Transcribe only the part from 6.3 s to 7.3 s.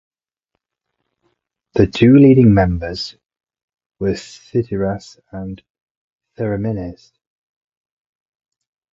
Theramenes.